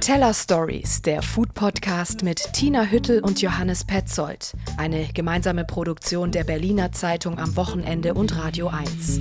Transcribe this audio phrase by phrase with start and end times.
[0.00, 4.54] Teller Stories, der Food Podcast mit Tina Hüttel und Johannes Petzold.
[4.78, 9.20] Eine gemeinsame Produktion der Berliner Zeitung am Wochenende und Radio 1.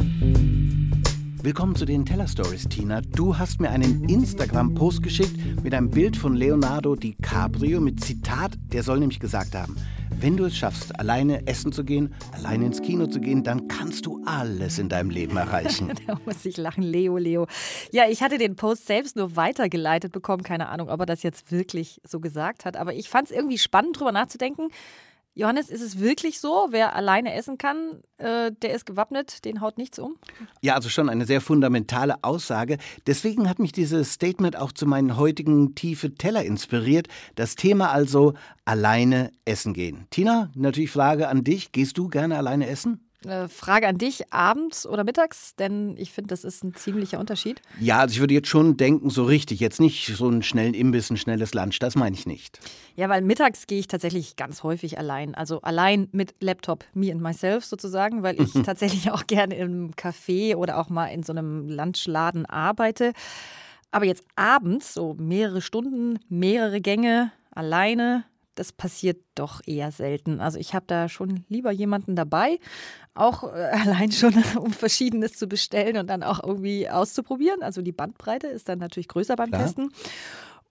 [1.44, 3.02] Willkommen zu den Teller Stories, Tina.
[3.02, 8.84] Du hast mir einen Instagram-Post geschickt mit einem Bild von Leonardo DiCaprio mit Zitat, der
[8.84, 9.76] soll nämlich gesagt haben,
[10.22, 14.06] wenn du es schaffst, alleine essen zu gehen, alleine ins Kino zu gehen, dann kannst
[14.06, 15.92] du alles in deinem Leben erreichen.
[16.08, 17.48] da muss ich lachen, Leo, Leo.
[17.92, 20.44] Ja, ich hatte den Post selbst nur weitergeleitet bekommen.
[20.44, 22.76] Keine Ahnung, ob er das jetzt wirklich so gesagt hat.
[22.76, 24.70] Aber ich fand es irgendwie spannend, drüber nachzudenken.
[25.40, 29.78] Johannes, ist es wirklich so, wer alleine essen kann, äh, der ist gewappnet, den haut
[29.78, 30.18] nichts um?
[30.60, 32.78] Ja, also schon eine sehr fundamentale Aussage.
[33.08, 37.08] Deswegen hat mich dieses Statement auch zu meinen heutigen tiefe Teller inspiriert.
[37.36, 38.34] Das Thema also
[38.66, 40.08] alleine essen gehen.
[40.10, 41.72] Tina, natürlich Frage an dich.
[41.72, 43.09] Gehst du gerne alleine essen?
[43.26, 45.54] Äh, Frage an dich, abends oder mittags?
[45.56, 47.62] Denn ich finde, das ist ein ziemlicher Unterschied.
[47.80, 49.60] Ja, also ich würde jetzt schon denken, so richtig.
[49.60, 52.60] Jetzt nicht so einen schnellen Imbiss, ein schnelles Lunch, das meine ich nicht.
[52.96, 55.36] Ja, weil mittags gehe ich tatsächlich ganz häufig allein.
[55.36, 60.56] Also allein mit Laptop, me and myself sozusagen, weil ich tatsächlich auch gerne im Café
[60.56, 63.12] oder auch mal in so einem Lunchladen arbeite.
[63.92, 68.24] Aber jetzt abends, so mehrere Stunden, mehrere Gänge, alleine,
[68.60, 70.42] das passiert doch eher selten.
[70.42, 72.60] Also ich habe da schon lieber jemanden dabei,
[73.14, 73.48] auch äh,
[73.86, 77.64] allein schon, um Verschiedenes zu bestellen und dann auch irgendwie auszuprobieren.
[77.64, 79.64] Also die Bandbreite ist dann natürlich größer beim Klar.
[79.64, 79.92] Testen.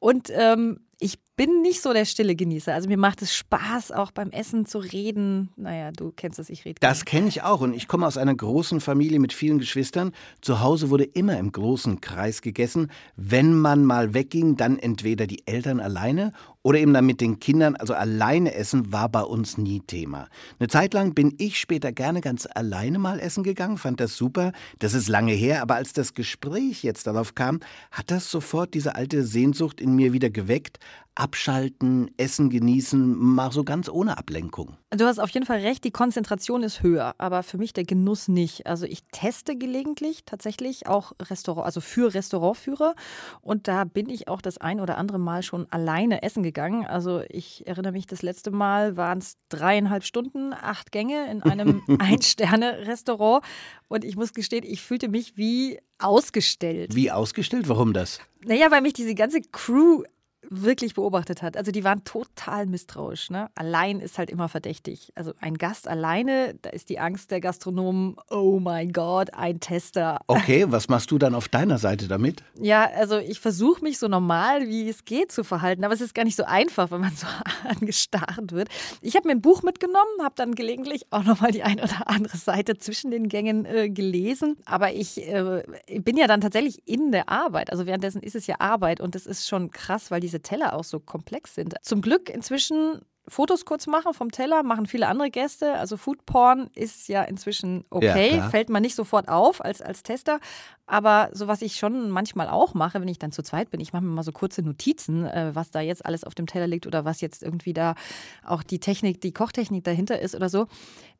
[0.00, 2.74] Und ähm, ich bin nicht so der stille Genießer.
[2.74, 5.50] Also mir macht es Spaß, auch beim Essen zu reden.
[5.56, 6.76] Naja, du kennst das, ich rede.
[6.80, 10.12] Das kenne ich auch und ich komme aus einer großen Familie mit vielen Geschwistern.
[10.40, 12.90] Zu Hause wurde immer im großen Kreis gegessen.
[13.16, 16.32] Wenn man mal wegging, dann entweder die Eltern alleine
[16.68, 17.76] oder eben dann mit den Kindern.
[17.76, 20.28] Also alleine essen war bei uns nie Thema.
[20.58, 24.52] Eine Zeit lang bin ich später gerne ganz alleine mal essen gegangen, fand das super.
[24.78, 27.60] Das ist lange her, aber als das Gespräch jetzt darauf kam,
[27.90, 30.78] hat das sofort diese alte Sehnsucht in mir wieder geweckt.
[31.18, 34.76] Abschalten, Essen genießen, mal so ganz ohne Ablenkung.
[34.90, 38.28] Du hast auf jeden Fall recht, die Konzentration ist höher, aber für mich der Genuss
[38.28, 38.66] nicht.
[38.66, 42.94] Also ich teste gelegentlich tatsächlich auch Restaurant, also für Restaurantführer
[43.40, 46.86] und da bin ich auch das ein oder andere Mal schon alleine essen gegangen.
[46.86, 51.82] Also ich erinnere mich, das letzte Mal waren es dreieinhalb Stunden, acht Gänge in einem
[51.98, 53.44] Ein-Sterne-Restaurant
[53.88, 56.94] und ich muss gestehen, ich fühlte mich wie ausgestellt.
[56.94, 57.68] Wie ausgestellt?
[57.68, 58.20] Warum das?
[58.44, 60.04] Naja, weil mich diese ganze Crew
[60.50, 61.56] wirklich beobachtet hat.
[61.56, 63.30] Also die waren total misstrauisch.
[63.30, 63.50] Ne?
[63.54, 65.12] Allein ist halt immer verdächtig.
[65.14, 70.20] Also ein Gast alleine, da ist die Angst der Gastronomen, oh mein Gott, ein Tester.
[70.26, 72.42] Okay, was machst du dann auf deiner Seite damit?
[72.60, 75.84] Ja, also ich versuche mich so normal, wie es geht, zu verhalten.
[75.84, 77.26] Aber es ist gar nicht so einfach, wenn man so
[77.68, 78.68] angestarrt wird.
[79.00, 82.36] Ich habe mir ein Buch mitgenommen, habe dann gelegentlich auch nochmal die eine oder andere
[82.36, 84.56] Seite zwischen den Gängen äh, gelesen.
[84.64, 85.62] Aber ich äh,
[86.00, 87.70] bin ja dann tatsächlich in der Arbeit.
[87.70, 90.84] Also währenddessen ist es ja Arbeit und das ist schon krass, weil diese Teller auch
[90.84, 91.74] so komplex sind.
[91.82, 95.74] Zum Glück inzwischen Fotos kurz machen vom Teller, machen viele andere Gäste.
[95.74, 100.02] Also Food Porn ist ja inzwischen okay, Ja, fällt man nicht sofort auf als, als
[100.02, 100.40] Tester.
[100.86, 103.92] Aber so was ich schon manchmal auch mache, wenn ich dann zu zweit bin, ich
[103.92, 106.86] mache mir mal so kurze Notizen, äh, was da jetzt alles auf dem Teller liegt
[106.86, 107.94] oder was jetzt irgendwie da
[108.42, 110.66] auch die Technik, die Kochtechnik dahinter ist oder so.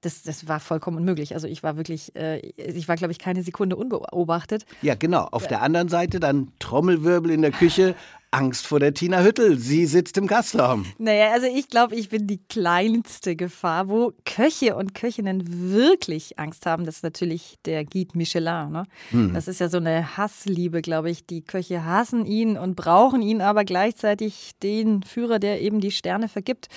[0.00, 1.34] Das, das war vollkommen unmöglich.
[1.34, 4.64] Also ich war wirklich, äh, ich war, glaube ich, keine Sekunde unbeobachtet.
[4.80, 5.24] Ja, genau.
[5.30, 7.94] Auf der anderen Seite dann Trommelwirbel in der Küche.
[8.30, 9.58] Angst vor der Tina Hüttel.
[9.58, 10.84] Sie sitzt im Gastraum.
[10.98, 16.66] Naja, also ich glaube, ich bin die kleinste Gefahr, wo Köche und Köchinnen wirklich Angst
[16.66, 16.84] haben.
[16.84, 18.70] Das ist natürlich der Guide Michelin.
[18.70, 18.84] Ne?
[19.32, 21.26] Das ist ja so eine Hassliebe, glaube ich.
[21.26, 26.28] Die Köche hassen ihn und brauchen ihn, aber gleichzeitig den Führer, der eben die Sterne
[26.28, 26.68] vergibt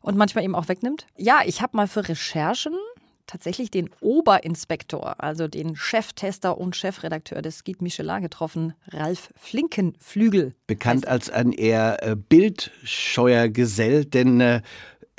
[0.00, 1.06] und manchmal eben auch wegnimmt.
[1.16, 2.72] Ja, ich habe mal für Recherchen
[3.28, 10.54] tatsächlich den Oberinspektor, also den Cheftester und Chefredakteur des Guide Michelin getroffen, Ralf Flinkenflügel.
[10.66, 14.62] Bekannt als ein eher äh, bildscheuer Gesell, denn äh,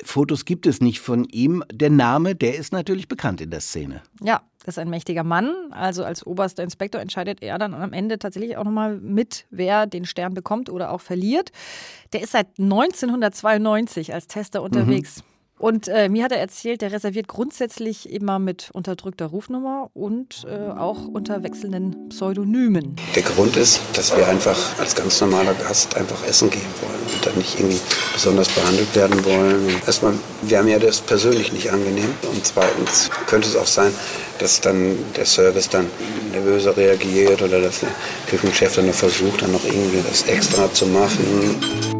[0.04, 1.64] Fotos gibt es nicht von ihm.
[1.72, 4.02] Der Name, der ist natürlich bekannt in der Szene.
[4.22, 5.54] Ja, das ist ein mächtiger Mann.
[5.70, 10.04] Also als oberster Inspektor entscheidet er dann am Ende tatsächlich auch nochmal mit, wer den
[10.04, 11.52] Stern bekommt oder auch verliert.
[12.12, 15.22] Der ist seit 1992 als Tester unterwegs.
[15.60, 20.70] Und äh, mir hat er erzählt, der reserviert grundsätzlich immer mit unterdrückter Rufnummer und äh,
[20.70, 22.96] auch unter wechselnden Pseudonymen.
[23.14, 27.26] Der Grund ist, dass wir einfach als ganz normaler Gast einfach essen gehen wollen und
[27.26, 27.78] dann nicht irgendwie
[28.14, 29.68] besonders behandelt werden wollen.
[29.84, 32.08] Erstmal, wir haben ja das persönlich nicht angenehm.
[32.32, 33.92] Und zweitens könnte es auch sein,
[34.38, 35.88] dass dann der Service dann
[36.32, 37.90] nervöser reagiert oder dass der
[38.30, 41.99] Küchenchef dann noch versucht, dann noch irgendwie das extra zu machen.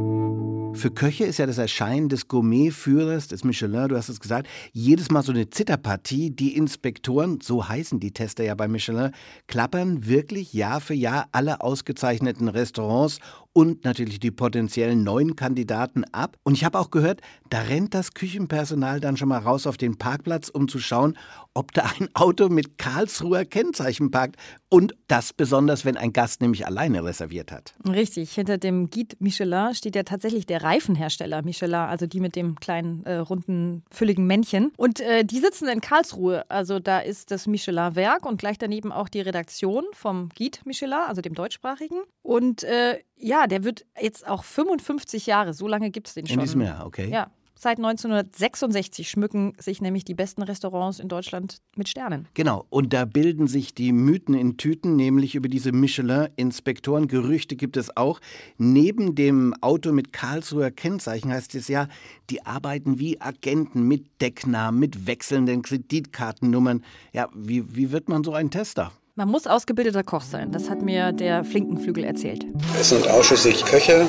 [0.81, 5.11] Für Köche ist ja das Erscheinen des Gourmetführers, des Michelin, du hast es gesagt, jedes
[5.11, 6.31] Mal so eine Zitterpartie.
[6.31, 9.11] Die Inspektoren, so heißen die Tester ja bei Michelin,
[9.47, 13.19] klappern wirklich Jahr für Jahr alle ausgezeichneten Restaurants
[13.53, 16.37] und natürlich die potenziellen neuen Kandidaten ab.
[16.45, 19.99] Und ich habe auch gehört, da rennt das Küchenpersonal dann schon mal raus auf den
[19.99, 21.17] Parkplatz, um zu schauen,
[21.53, 24.37] ob da ein Auto mit Karlsruher Kennzeichen parkt.
[24.69, 27.75] Und das besonders, wenn ein Gast nämlich alleine reserviert hat.
[27.89, 32.55] Richtig, hinter dem Guide Michelin steht ja tatsächlich der Reifenhersteller Michelin, also die mit dem
[32.55, 34.73] kleinen, äh, runden, fülligen Männchen.
[34.77, 36.49] Und äh, die sitzen in Karlsruhe.
[36.49, 41.21] Also da ist das Michelin-Werk und gleich daneben auch die Redaktion vom Guide Michelin, also
[41.21, 41.99] dem deutschsprachigen.
[42.23, 46.35] Und äh, ja, der wird jetzt auch 55 Jahre, so lange gibt es den schon.
[46.35, 47.09] In diesem Jahr, okay.
[47.11, 47.31] Ja,
[47.63, 52.27] Seit 1966 schmücken sich nämlich die besten Restaurants in Deutschland mit Sternen.
[52.33, 57.07] Genau, und da bilden sich die Mythen in Tüten, nämlich über diese Michelin-Inspektoren.
[57.07, 58.21] Gerüchte gibt es auch.
[58.57, 61.89] Neben dem Auto mit Karlsruher Kennzeichen heißt es ja,
[62.31, 66.83] die arbeiten wie Agenten mit Decknamen, mit wechselnden Kreditkartennummern.
[67.13, 68.91] Ja, wie, wie wird man so ein Tester?
[69.21, 70.51] Man muss ausgebildeter Koch sein.
[70.51, 72.47] Das hat mir der Flinkenflügel erzählt.
[72.81, 74.07] Es sind ausschließlich Köche,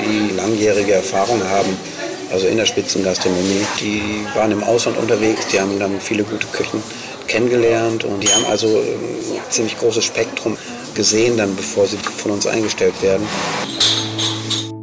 [0.00, 1.76] die langjährige Erfahrung haben
[2.32, 3.60] also in der Spitzengastronomie.
[3.78, 6.82] Die waren im Ausland unterwegs, die haben dann viele gute Küchen
[7.26, 10.56] kennengelernt und die haben also ein ziemlich großes Spektrum
[10.94, 13.26] gesehen, dann bevor sie von uns eingestellt werden.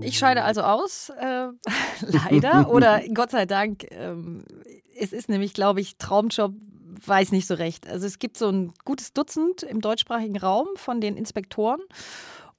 [0.01, 1.47] Ich scheide also aus, äh,
[2.01, 3.87] leider oder Gott sei Dank.
[3.89, 4.43] Ähm,
[4.95, 6.53] es ist nämlich, glaube ich, Traumjob
[7.05, 7.87] weiß nicht so recht.
[7.87, 11.81] Also es gibt so ein gutes Dutzend im deutschsprachigen Raum von den Inspektoren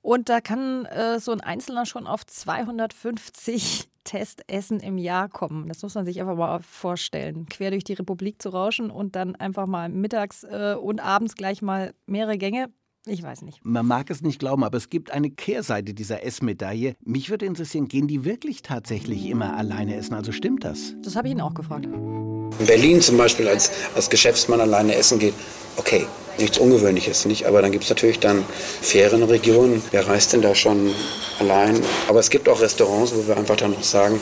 [0.06, 5.66] und da kann äh, so ein Einzelner schon auf 250 Testessen im Jahr kommen.
[5.66, 7.46] Das muss man sich einfach mal vorstellen.
[7.46, 11.60] Quer durch die Republik zu rauschen und dann einfach mal mittags äh, und abends gleich
[11.60, 12.68] mal mehrere Gänge.
[13.08, 13.60] Ich weiß nicht.
[13.62, 16.96] Man mag es nicht glauben, aber es gibt eine Kehrseite dieser Essmedaille.
[17.04, 20.14] Mich würde interessieren, gehen die wirklich tatsächlich immer alleine essen?
[20.14, 20.94] Also stimmt das?
[21.04, 21.86] Das habe ich ihn auch gefragt.
[21.86, 25.34] In Berlin zum Beispiel als, als Geschäftsmann alleine essen geht,
[25.76, 26.04] okay,
[26.40, 27.46] nichts Ungewöhnliches, nicht?
[27.46, 28.44] Aber dann gibt es natürlich dann
[28.80, 29.82] Ferienregionen.
[29.92, 30.90] Wer reist denn da schon
[31.38, 31.80] allein?
[32.08, 34.18] Aber es gibt auch Restaurants, wo wir einfach dann noch sagen,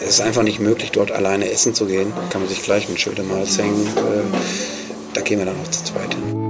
[0.00, 2.12] es ist einfach nicht möglich, dort alleine essen zu gehen.
[2.16, 3.86] Da kann man sich gleich mit Schildemals hängen.
[3.86, 4.24] Äh,
[5.12, 6.43] da gehen wir dann auch zu zweit hin.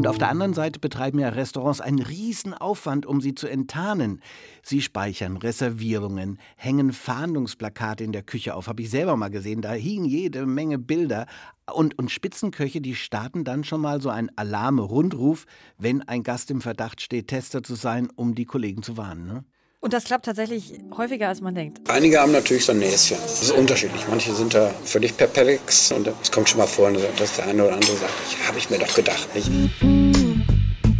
[0.00, 4.22] Und auf der anderen Seite betreiben ja Restaurants einen Riesenaufwand, um sie zu enttarnen.
[4.62, 8.66] Sie speichern Reservierungen, hängen Fahndungsplakate in der Küche auf.
[8.66, 9.60] Habe ich selber mal gesehen.
[9.60, 11.26] Da hingen jede Menge Bilder.
[11.70, 15.44] Und, und Spitzenköche, die starten dann schon mal so einen Alarm-Rundruf,
[15.76, 19.26] wenn ein Gast im Verdacht steht, Tester zu sein, um die Kollegen zu warnen.
[19.26, 19.44] Ne?
[19.82, 21.88] Und das klappt tatsächlich häufiger, als man denkt.
[21.88, 23.16] Einige haben natürlich so ein Näschen.
[23.22, 24.02] Das ist unterschiedlich.
[24.10, 27.72] Manche sind da völlig perplex und es kommt schon mal vor, dass der eine oder
[27.72, 29.26] andere sagt, ich habe ich mir doch gedacht.
[29.34, 29.50] Nicht?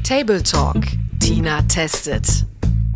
[0.03, 0.87] Table Talk.
[1.21, 2.47] Tina testet.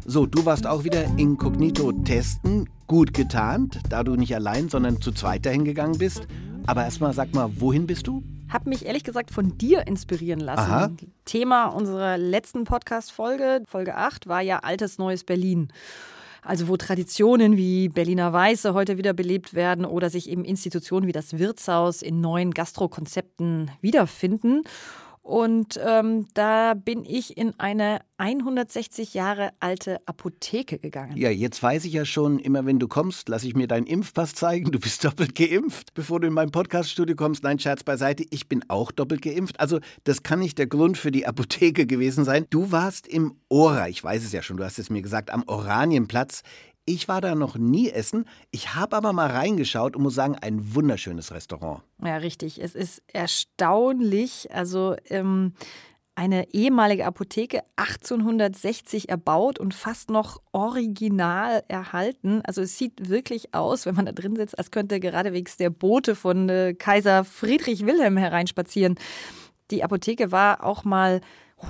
[0.06, 2.66] So, du warst auch wieder inkognito testen.
[2.86, 6.26] Gut getarnt, da du nicht allein, sondern zu zweit dahin gegangen bist.
[6.66, 8.22] Aber erstmal sag mal, wohin bist du?
[8.48, 10.70] Habe mich ehrlich gesagt von dir inspirieren lassen.
[10.70, 10.90] Aha.
[11.24, 15.68] Thema unserer letzten Podcast-Folge, Folge 8, war ja Altes Neues Berlin.
[16.42, 21.12] Also wo Traditionen wie Berliner Weiße heute wieder belebt werden oder sich eben Institutionen wie
[21.12, 24.62] das Wirtshaus in neuen Gastrokonzepten wiederfinden.
[25.24, 31.16] Und ähm, da bin ich in eine 160 Jahre alte Apotheke gegangen.
[31.16, 34.34] Ja, jetzt weiß ich ja schon, immer wenn du kommst, lasse ich mir deinen Impfpass
[34.34, 34.70] zeigen.
[34.70, 37.42] Du bist doppelt geimpft, bevor du in mein Podcaststudio kommst.
[37.42, 39.58] Nein, Scherz beiseite, ich bin auch doppelt geimpft.
[39.60, 42.44] Also das kann nicht der Grund für die Apotheke gewesen sein.
[42.50, 45.44] Du warst im Ora, ich weiß es ja schon, du hast es mir gesagt, am
[45.46, 46.42] Oranienplatz
[46.86, 48.26] ich war da noch nie essen.
[48.50, 51.82] Ich habe aber mal reingeschaut und muss sagen, ein wunderschönes Restaurant.
[52.02, 52.60] Ja, richtig.
[52.62, 54.48] Es ist erstaunlich.
[54.52, 55.54] Also ähm,
[56.14, 62.40] eine ehemalige Apotheke 1860 erbaut und fast noch original erhalten.
[62.44, 66.14] Also es sieht wirklich aus, wenn man da drin sitzt, als könnte geradewegs der Bote
[66.14, 68.96] von äh, Kaiser Friedrich Wilhelm hereinspazieren.
[69.70, 71.20] Die Apotheke war auch mal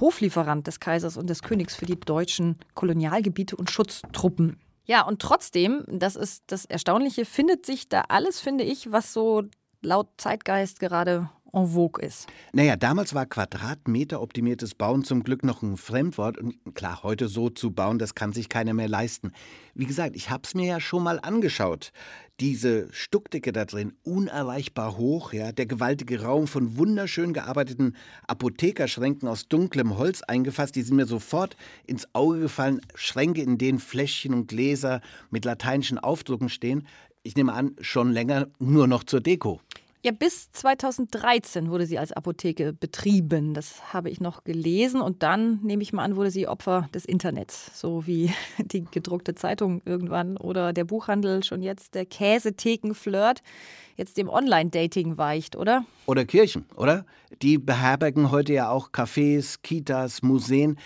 [0.01, 4.59] Hoflieferant des Kaisers und des Königs für die deutschen Kolonialgebiete und Schutztruppen.
[4.87, 9.45] Ja, und trotzdem, das ist das Erstaunliche, findet sich da alles, finde ich, was so
[9.83, 12.27] laut Zeitgeist gerade en vogue ist.
[12.53, 16.39] Naja, damals war Quadratmeter optimiertes Bauen zum Glück noch ein Fremdwort.
[16.39, 19.33] Und klar, heute so zu bauen, das kann sich keiner mehr leisten.
[19.75, 21.93] Wie gesagt, ich habe es mir ja schon mal angeschaut.
[22.41, 27.95] Diese Stuckdecke da drin, unerreichbar hoch, ja, der gewaltige Raum von wunderschön gearbeiteten
[28.27, 31.57] Apothekerschränken aus dunklem Holz eingefasst, die sind mir sofort
[31.87, 32.81] ins Auge gefallen.
[32.95, 36.87] Schränke, in denen Fläschchen und Gläser mit lateinischen Aufdrucken stehen.
[37.23, 39.61] Ich nehme an, schon länger nur noch zur Deko.
[40.05, 43.55] Ja, bis 2013 wurde sie als Apotheke betrieben.
[43.55, 45.01] Das habe ich noch gelesen.
[45.01, 47.71] Und dann, nehme ich mal an, wurde sie Opfer des Internets.
[47.73, 53.41] So wie die gedruckte Zeitung irgendwann oder der Buchhandel schon jetzt der Käsetheken-Flirt
[53.97, 55.87] jetzt dem Online-Dating weicht, oder?
[56.05, 57.07] Oder Kirchen, oder?
[57.41, 60.79] Die beherbergen heute ja auch Cafés, Kitas, Museen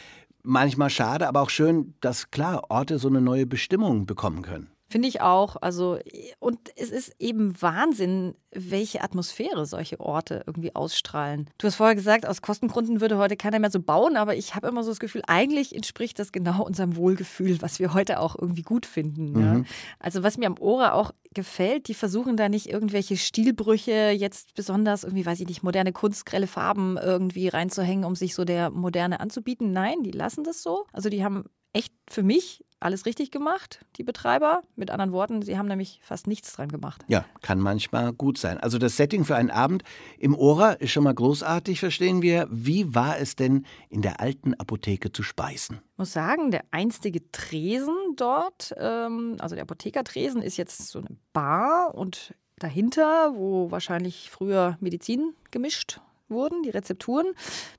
[0.44, 4.70] manchmal schade, aber auch schön, dass klar Orte so eine neue Bestimmung bekommen können.
[4.90, 5.57] Finde ich auch.
[5.61, 5.99] Also,
[6.38, 11.50] und es ist eben Wahnsinn, welche Atmosphäre solche Orte irgendwie ausstrahlen.
[11.59, 14.68] Du hast vorher gesagt, aus Kostengründen würde heute keiner mehr so bauen, aber ich habe
[14.68, 18.62] immer so das Gefühl, eigentlich entspricht das genau unserem Wohlgefühl, was wir heute auch irgendwie
[18.62, 19.33] gut finden.
[19.33, 19.42] Mhm.
[19.42, 19.64] Ja.
[19.99, 25.04] Also, was mir am Ora auch gefällt, die versuchen da nicht irgendwelche Stilbrüche, jetzt besonders
[25.04, 29.21] irgendwie, weiß ich nicht, moderne Kunst, grelle Farben irgendwie reinzuhängen, um sich so der Moderne
[29.21, 29.73] anzubieten.
[29.73, 30.87] Nein, die lassen das so.
[30.95, 31.45] Also, die haben
[31.78, 34.62] echt für mich alles richtig gemacht, die Betreiber.
[34.76, 37.04] Mit anderen Worten, sie haben nämlich fast nichts dran gemacht.
[37.08, 38.58] Ja, kann manchmal gut sein.
[38.58, 39.82] Also das Setting für einen Abend
[40.18, 42.47] im Ora ist schon mal großartig, verstehen wir.
[42.50, 45.80] Wie war es denn in der alten Apotheke zu speisen?
[45.92, 51.16] Ich muss sagen, der einstige Tresen dort, ähm, also der Apothekertresen, ist jetzt so eine
[51.32, 57.26] Bar und dahinter, wo wahrscheinlich früher Medizin gemischt wurden, die Rezepturen,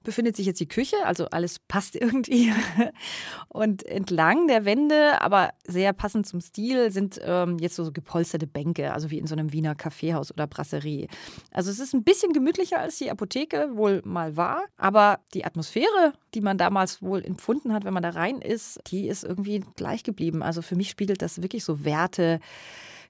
[0.03, 2.51] befindet sich jetzt die Küche, also alles passt irgendwie.
[3.47, 8.93] Und entlang der Wände, aber sehr passend zum Stil, sind ähm, jetzt so gepolsterte Bänke,
[8.93, 11.07] also wie in so einem Wiener Kaffeehaus oder Brasserie.
[11.51, 16.13] Also es ist ein bisschen gemütlicher als die Apotheke wohl mal war, aber die Atmosphäre,
[16.33, 20.03] die man damals wohl empfunden hat, wenn man da rein ist, die ist irgendwie gleich
[20.03, 20.43] geblieben.
[20.43, 22.39] Also für mich spiegelt das wirklich so Werte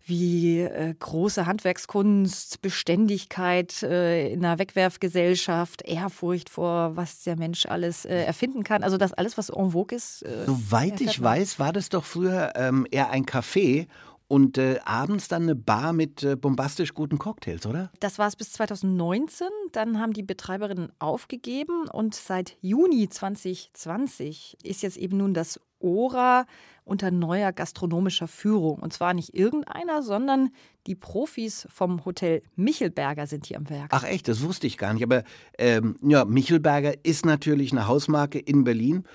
[0.09, 8.05] wie äh, große Handwerkskunst, Beständigkeit äh, in einer Wegwerfgesellschaft, Ehrfurcht vor, was der Mensch alles
[8.05, 8.83] äh, erfinden kann.
[8.83, 10.23] Also das alles, was en vogue ist.
[10.23, 13.87] Äh, Soweit ich weiß, war das doch früher ähm, eher ein Café
[14.29, 17.91] und äh, abends dann eine Bar mit äh, bombastisch guten Cocktails, oder?
[17.99, 19.47] Das war es bis 2019.
[19.71, 26.45] Dann haben die Betreiberinnen aufgegeben und seit Juni 2020 ist jetzt eben nun das Ora
[26.83, 28.79] unter neuer gastronomischer Führung.
[28.79, 30.51] Und zwar nicht irgendeiner, sondern
[30.85, 33.89] die Profis vom Hotel Michelberger sind hier am Werk.
[33.89, 35.03] Ach echt, das wusste ich gar nicht.
[35.03, 35.23] Aber
[35.57, 39.05] ähm, ja, Michelberger ist natürlich eine Hausmarke in Berlin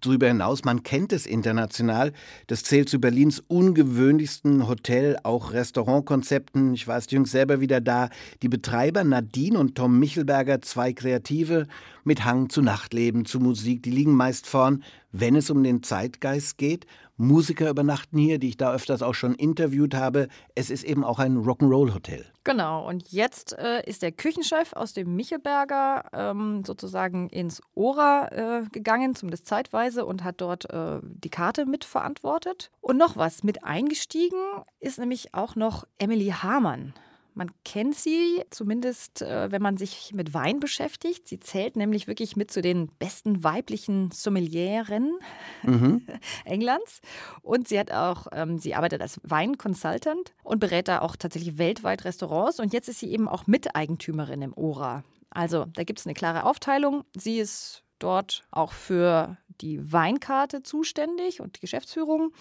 [0.00, 2.12] darüber hinaus, man kennt es international.
[2.46, 6.74] Das zählt zu Berlins ungewöhnlichsten Hotel, auch Restaurantkonzepten.
[6.74, 8.08] Ich war es jüngst selber wieder da.
[8.42, 11.66] Die Betreiber Nadine und Tom Michelberger, zwei Kreative
[12.04, 16.58] mit Hang zu Nachtleben, zu Musik, die liegen meist vorn, wenn es um den Zeitgeist
[16.58, 16.86] geht.
[17.16, 20.28] Musiker übernachten hier, die ich da öfters auch schon interviewt habe.
[20.54, 22.24] Es ist eben auch ein Rock'n'Roll-Hotel.
[22.44, 28.28] Genau, und jetzt äh, ist der Küchenchef aus dem Michelberger ähm, sozusagen ins Ora
[28.60, 32.70] äh, gegangen, zumindest zeitweise, und hat dort äh, die Karte mitverantwortet.
[32.80, 34.40] Und noch was, mit eingestiegen
[34.78, 36.94] ist nämlich auch noch Emily Hamann.
[37.34, 41.28] Man kennt sie, zumindest äh, wenn man sich mit Wein beschäftigt.
[41.28, 45.18] Sie zählt nämlich wirklich mit zu den besten weiblichen Sommelieren
[45.62, 46.06] mhm.
[46.44, 47.00] Englands.
[47.42, 52.04] Und sie hat auch, ähm, sie arbeitet als Weinconsultant und berät da auch tatsächlich weltweit
[52.04, 52.60] Restaurants.
[52.60, 55.04] Und jetzt ist sie eben auch Miteigentümerin im Ora.
[55.30, 57.04] Also da gibt es eine klare Aufteilung.
[57.16, 62.32] Sie ist dort auch für die Weinkarte zuständig und die Geschäftsführung.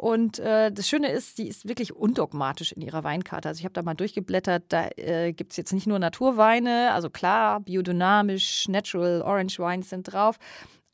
[0.00, 3.50] Und äh, das Schöne ist, sie ist wirklich undogmatisch in ihrer Weinkarte.
[3.50, 7.10] Also ich habe da mal durchgeblättert, da äh, gibt es jetzt nicht nur Naturweine, also
[7.10, 10.38] klar, biodynamisch, natural, Orange Wines sind drauf,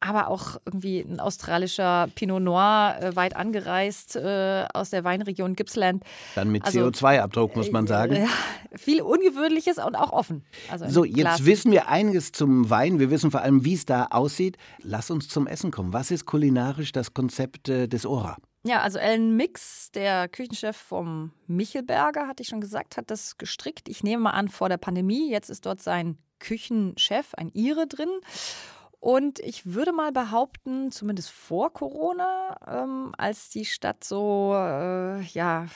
[0.00, 6.02] aber auch irgendwie ein australischer Pinot Noir äh, weit angereist äh, aus der Weinregion Gippsland.
[6.34, 8.16] Dann mit also, CO2-Abdruck, muss man sagen.
[8.16, 8.26] Äh,
[8.74, 10.44] viel Ungewöhnliches und auch offen.
[10.68, 12.98] Also so, jetzt Glas wissen wir einiges zum Wein.
[12.98, 14.56] Wir wissen vor allem, wie es da aussieht.
[14.82, 15.92] Lass uns zum Essen kommen.
[15.92, 18.36] Was ist kulinarisch das Konzept äh, des Ora?
[18.66, 23.88] Ja, also Alan Mix, der Küchenchef vom Michelberger, hatte ich schon gesagt, hat das gestrickt.
[23.88, 25.30] Ich nehme mal an, vor der Pandemie.
[25.30, 28.10] Jetzt ist dort sein Küchenchef, ein Ire drin.
[28.98, 35.66] Und ich würde mal behaupten, zumindest vor Corona, ähm, als die Stadt so, äh, ja,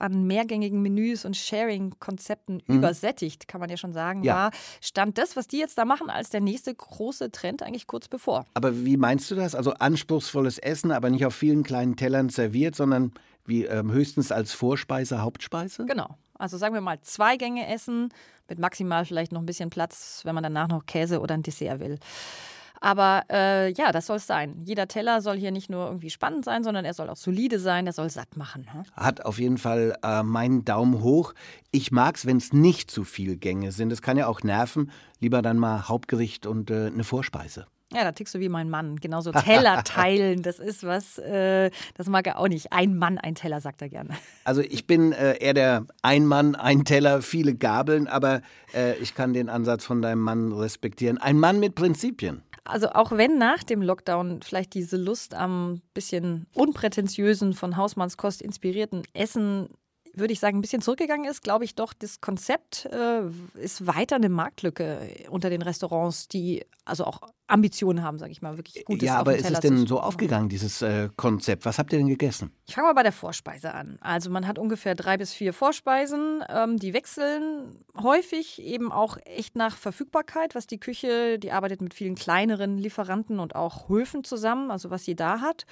[0.00, 2.76] an mehrgängigen Menüs und Sharing-Konzepten mhm.
[2.76, 4.34] übersättigt, kann man ja schon sagen, ja.
[4.34, 8.08] war, stand das, was die jetzt da machen, als der nächste große Trend eigentlich kurz
[8.08, 8.44] bevor.
[8.54, 9.54] Aber wie meinst du das?
[9.54, 13.12] Also anspruchsvolles Essen, aber nicht auf vielen kleinen Tellern serviert, sondern
[13.46, 15.84] wie ähm, höchstens als Vorspeise, Hauptspeise?
[15.86, 16.16] Genau.
[16.36, 18.12] Also sagen wir mal zwei Gänge essen
[18.48, 21.80] mit maximal vielleicht noch ein bisschen Platz, wenn man danach noch Käse oder ein Dessert
[21.80, 21.98] will.
[22.84, 24.60] Aber äh, ja, das soll es sein.
[24.62, 27.86] Jeder Teller soll hier nicht nur irgendwie spannend sein, sondern er soll auch solide sein,
[27.86, 28.66] er soll satt machen.
[28.70, 28.82] Hm?
[28.92, 31.32] Hat auf jeden Fall äh, meinen Daumen hoch.
[31.70, 33.90] Ich mag es, wenn es nicht zu viel Gänge sind.
[33.90, 34.90] Es kann ja auch nerven.
[35.18, 37.66] Lieber dann mal Hauptgericht und äh, eine Vorspeise.
[37.90, 38.96] Ja, da tickst du wie mein Mann.
[38.96, 42.70] Genauso Teller teilen, das ist was, äh, das mag er auch nicht.
[42.70, 44.10] Ein Mann, ein Teller, sagt er gerne.
[44.44, 48.42] Also ich bin äh, eher der Ein Mann, ein Teller, viele Gabeln, aber
[48.74, 51.16] äh, ich kann den Ansatz von deinem Mann respektieren.
[51.16, 52.42] Ein Mann mit Prinzipien.
[52.64, 59.02] Also auch wenn nach dem Lockdown vielleicht diese Lust am bisschen unprätentiösen, von Hausmannskost inspirierten
[59.12, 59.68] Essen
[60.16, 63.22] würde ich sagen, ein bisschen zurückgegangen ist, glaube ich doch, das Konzept äh,
[63.60, 68.56] ist weiter eine Marktlücke unter den Restaurants, die also auch Ambitionen haben, sage ich mal,
[68.56, 71.64] wirklich gutes Ja, aber ist es denn so aufgegangen, dieses äh, Konzept?
[71.66, 72.52] Was habt ihr denn gegessen?
[72.66, 73.98] Ich fange mal bei der Vorspeise an.
[74.00, 79.56] Also man hat ungefähr drei bis vier Vorspeisen, ähm, die wechseln häufig eben auch echt
[79.56, 84.70] nach Verfügbarkeit, was die Küche, die arbeitet mit vielen kleineren Lieferanten und auch Höfen zusammen,
[84.70, 85.66] also was sie da hat.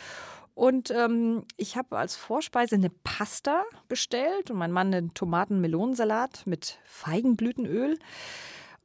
[0.55, 6.79] Und ähm, ich habe als Vorspeise eine Pasta bestellt und mein Mann einen Tomaten-Melonensalat mit
[6.85, 7.99] Feigenblütenöl.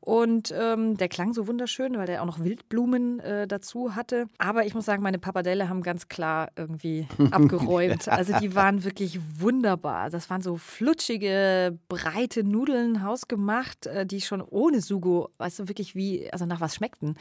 [0.08, 4.28] Und ähm, der klang so wunderschön, weil der auch noch Wildblumen äh, dazu hatte.
[4.38, 8.08] Aber ich muss sagen, meine Papadelle haben ganz klar irgendwie abgeräumt.
[8.08, 10.10] Also die waren wirklich wunderbar.
[10.10, 15.94] Das waren so flutschige, breite Nudeln, hausgemacht, äh, die schon ohne Sugo, weißt du, wirklich
[15.94, 17.18] wie, also nach was schmeckten.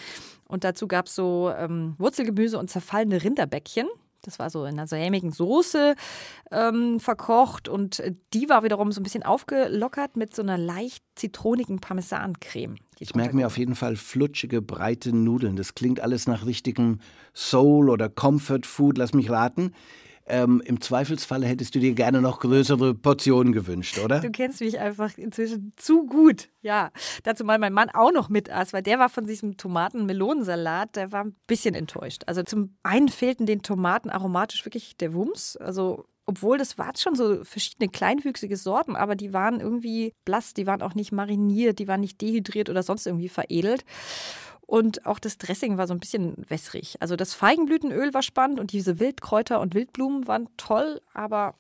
[0.47, 3.89] Und dazu gab es so ähm, Wurzelgemüse und zerfallene Rinderbäckchen.
[4.27, 5.95] Das war so in einer sämigen Soße
[6.51, 8.03] ähm, verkocht und
[8.35, 12.77] die war wiederum so ein bisschen aufgelockert mit so einer leicht zitronigen Parmesancreme.
[12.99, 15.57] Ich merke mir auf jeden Fall flutschige, breite Nudeln.
[15.57, 17.01] Das klingt alles nach richtigem
[17.35, 18.99] Soul oder Comfort Food.
[18.99, 19.73] Lass mich raten.
[20.29, 24.21] Ähm, Im Zweifelsfall hättest du dir gerne noch größere Portionen gewünscht, oder?
[24.21, 26.49] Du kennst mich einfach inzwischen zu gut.
[26.63, 26.91] Ja,
[27.23, 31.13] dazu mal mein Mann auch noch mit aß, weil der war von diesem Tomaten-Melonensalat, der
[31.13, 32.23] war ein bisschen enttäuscht.
[32.27, 35.57] Also zum einen fehlten den Tomaten aromatisch wirklich der Wumms.
[35.57, 40.67] Also obwohl das waren schon so verschiedene kleinwüchsige Sorten, aber die waren irgendwie blass, die
[40.67, 43.85] waren auch nicht mariniert, die waren nicht dehydriert oder sonst irgendwie veredelt.
[44.67, 46.97] Und auch das Dressing war so ein bisschen wässrig.
[47.01, 51.55] Also das Feigenblütenöl war spannend und diese Wildkräuter und Wildblumen waren toll, aber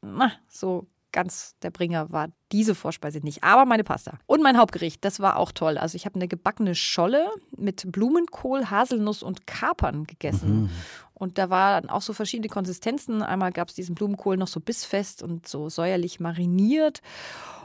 [0.00, 3.44] na, so ganz der Bringer war diese Vorspeise nicht.
[3.44, 4.18] Aber meine Pasta.
[4.26, 5.78] Und mein Hauptgericht, das war auch toll.
[5.78, 10.62] Also ich habe eine gebackene Scholle mit Blumenkohl, Haselnuss und Kapern gegessen.
[10.62, 10.70] Mhm.
[11.14, 13.22] Und da waren auch so verschiedene Konsistenzen.
[13.22, 17.00] Einmal gab es diesen Blumenkohl noch so bissfest und so säuerlich mariniert.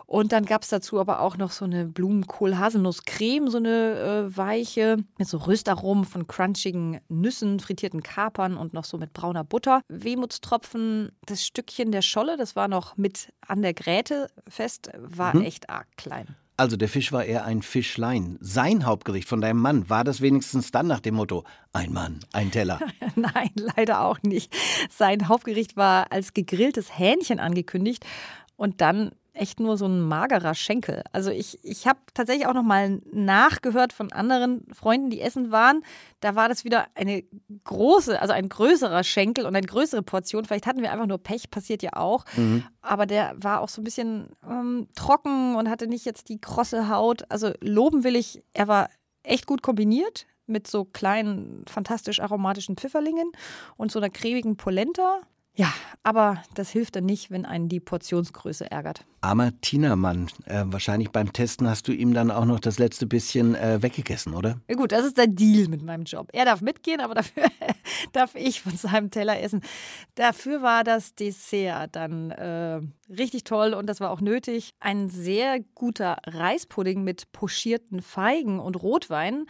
[0.07, 4.97] Und dann gab es dazu aber auch noch so eine Blumenkohl-Haselnuss-Creme, so eine äh, weiche,
[5.17, 9.81] mit so Röstaromen von crunchigen Nüssen, frittierten Kapern und noch so mit brauner Butter.
[9.89, 15.43] Wehmutstropfen, das Stückchen der Scholle, das war noch mit an der Gräte fest, war mhm.
[15.43, 16.37] echt arg klein.
[16.55, 18.37] Also der Fisch war eher ein Fischlein.
[18.39, 22.49] Sein Hauptgericht von deinem Mann, war das wenigstens dann nach dem Motto, ein Mann, ein
[22.49, 22.79] Teller?
[23.15, 24.55] Nein, leider auch nicht.
[24.89, 28.05] Sein Hauptgericht war als gegrilltes Hähnchen angekündigt
[28.55, 31.03] und dann echt nur so ein magerer Schenkel.
[31.11, 35.83] Also ich, ich habe tatsächlich auch noch mal nachgehört von anderen Freunden, die essen waren.
[36.19, 37.23] Da war das wieder eine
[37.63, 40.45] große, also ein größerer Schenkel und eine größere Portion.
[40.45, 42.25] Vielleicht hatten wir einfach nur Pech, passiert ja auch.
[42.35, 42.63] Mhm.
[42.81, 46.89] Aber der war auch so ein bisschen ähm, trocken und hatte nicht jetzt die krosse
[46.89, 47.23] Haut.
[47.29, 48.89] Also loben will ich, er war
[49.23, 53.31] echt gut kombiniert mit so kleinen, fantastisch aromatischen Pfifferlingen
[53.75, 55.21] und so einer cremigen Polenta.
[55.57, 59.03] Ja, aber das hilft dann nicht, wenn einen die Portionsgröße ärgert.
[59.21, 63.55] Armer Tinermann, äh, wahrscheinlich beim Testen hast du ihm dann auch noch das letzte bisschen
[63.55, 64.61] äh, weggegessen, oder?
[64.69, 66.29] Ja, gut, das ist der Deal mit meinem Job.
[66.31, 67.45] Er darf mitgehen, aber dafür
[68.13, 69.61] darf ich von seinem Teller essen.
[70.13, 72.79] Dafür war das Dessert dann äh,
[73.11, 74.75] richtig toll und das war auch nötig.
[74.79, 79.47] Ein sehr guter Reispudding mit pochierten Feigen und Rotwein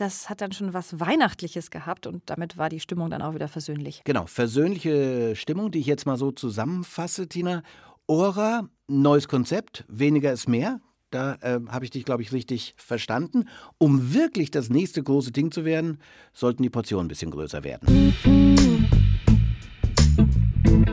[0.00, 3.48] das hat dann schon was Weihnachtliches gehabt und damit war die Stimmung dann auch wieder
[3.48, 4.02] versöhnlich.
[4.04, 7.62] Genau, versöhnliche Stimmung, die ich jetzt mal so zusammenfasse, Tina.
[8.06, 10.80] Ora, neues Konzept, weniger ist mehr.
[11.10, 13.48] Da äh, habe ich dich, glaube ich, richtig verstanden.
[13.78, 15.98] Um wirklich das nächste große Ding zu werden,
[16.32, 18.14] sollten die Portionen ein bisschen größer werden.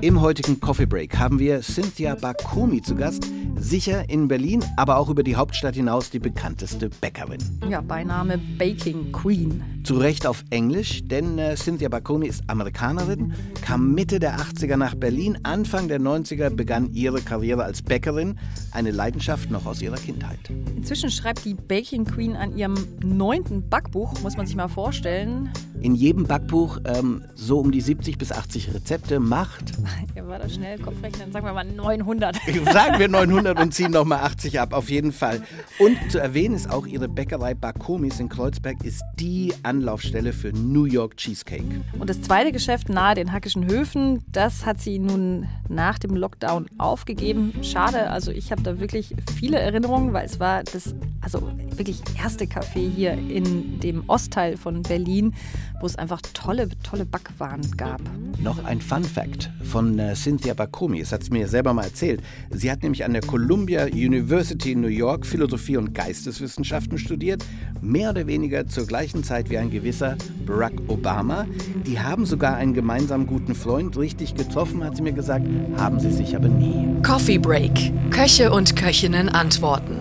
[0.01, 3.25] Im heutigen Coffee Break haben wir Cynthia Bakomi zu Gast
[3.65, 7.39] sicher in Berlin, aber auch über die Hauptstadt hinaus die bekannteste Bäckerin.
[7.69, 9.74] Ja, Beiname Baking Queen.
[9.85, 14.95] Zu Recht auf Englisch, denn äh, Cynthia Bacconi ist Amerikanerin, kam Mitte der 80er nach
[14.95, 18.39] Berlin, Anfang der 90er begann ihre Karriere als Bäckerin,
[18.71, 20.39] eine Leidenschaft noch aus ihrer Kindheit.
[20.75, 25.51] Inzwischen schreibt die Baking Queen an ihrem neunten Backbuch, muss man sich mal vorstellen.
[25.81, 29.73] In jedem Backbuch ähm, so um die 70 bis 80 Rezepte macht.
[30.15, 32.37] Ja, war das schnell Kopfrechnen, sagen wir mal 900.
[32.71, 35.41] Sagen wir 900 und ziehen nochmal 80 ab, auf jeden Fall.
[35.77, 40.85] Und zu erwähnen ist auch ihre Bäckerei Bakomis in Kreuzberg ist die Anlaufstelle für New
[40.85, 41.83] York Cheesecake.
[41.99, 46.67] Und das zweite Geschäft nahe den Hackischen Höfen, das hat sie nun nach dem Lockdown
[46.77, 47.53] aufgegeben.
[47.61, 52.45] Schade, also ich habe da wirklich viele Erinnerungen, weil es war das also wirklich erste
[52.45, 55.33] Café hier in dem Ostteil von Berlin,
[55.81, 57.99] wo es einfach tolle, tolle Backwaren gab.
[58.41, 62.21] Noch ein Fun Fact von äh, Cynthia Bakomi, das hat sie mir selber mal erzählt.
[62.51, 67.43] Sie hat nämlich an der Columbia University in New York Philosophie und Geisteswissenschaften studiert,
[67.81, 71.45] mehr oder weniger zur gleichen Zeit wie ein gewisser Barack Obama.
[71.85, 75.45] Die haben sogar einen gemeinsamen guten Freund richtig getroffen, hat sie mir gesagt,
[75.77, 76.87] haben sie sich aber nie.
[77.03, 77.91] Coffee Break.
[78.11, 79.99] Köche und Köchinnen antworten.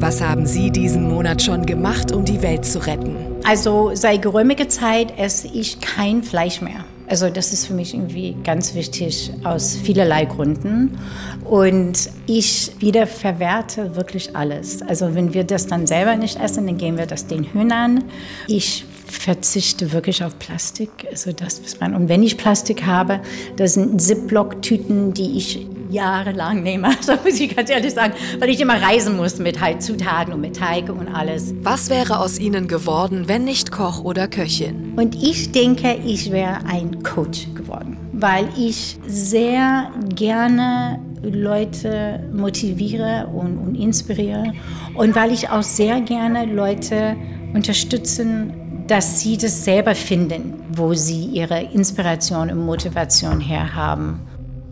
[0.00, 3.16] Was haben Sie diesen Monat schon gemacht, um die Welt zu retten?
[3.44, 6.84] Also seit gerömiger Zeit esse ich kein Fleisch mehr.
[7.08, 10.98] Also das ist für mich irgendwie ganz wichtig aus vielerlei Gründen.
[11.44, 14.82] Und ich wiederverwerte wirklich alles.
[14.82, 18.04] Also wenn wir das dann selber nicht essen, dann geben wir das den Hühnern.
[18.46, 20.90] Ich verzichte wirklich auf Plastik.
[21.10, 23.20] Also das, was man, und wenn ich Plastik habe,
[23.56, 28.60] das sind Ziploc-Tüten, die ich jahrelang nehme, so muss ich ganz ehrlich sagen, weil ich
[28.60, 31.54] immer reisen muss mit halt Zutaten und mit Teig und alles.
[31.62, 34.94] Was wäre aus Ihnen geworden, wenn nicht Koch oder Köchin?
[34.96, 43.58] Und ich denke, ich wäre ein Coach geworden, weil ich sehr gerne Leute motiviere und,
[43.58, 44.52] und inspiriere
[44.94, 47.16] und weil ich auch sehr gerne Leute
[47.54, 48.52] unterstützen
[48.88, 54.20] dass sie das selber finden, wo sie ihre Inspiration und Motivation herhaben.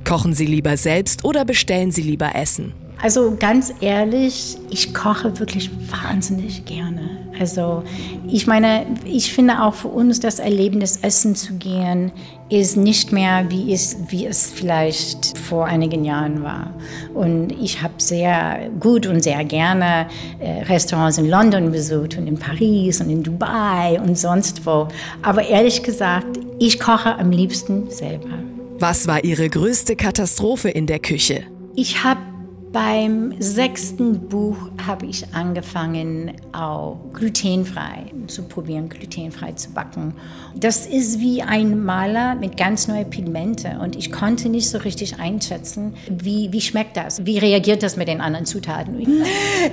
[0.07, 2.73] Kochen Sie lieber selbst oder bestellen Sie lieber Essen?
[3.03, 7.19] Also ganz ehrlich, ich koche wirklich wahnsinnig gerne.
[7.41, 7.83] Also
[8.29, 12.13] ich meine, ich finde auch für uns das Erlebnis Essen zu gehen
[12.49, 16.73] ist nicht mehr wie es, wie es vielleicht vor einigen Jahren war.
[17.13, 20.07] Und ich habe sehr gut und sehr gerne
[20.39, 24.87] äh, Restaurants in London besucht und in Paris und in Dubai und sonst wo.
[25.23, 28.39] Aber ehrlich gesagt, ich koche am liebsten selber.
[28.79, 31.45] Was war Ihre größte Katastrophe in der Küche?
[31.77, 32.21] Ich habe
[32.73, 40.13] beim sechsten Buch habe ich angefangen, auch glutenfrei zu probieren, glutenfrei zu backen.
[40.55, 45.19] Das ist wie ein Maler mit ganz neuen Pigmente und ich konnte nicht so richtig
[45.19, 49.07] einschätzen, wie, wie schmeckt das, wie reagiert das mit den anderen Zutaten.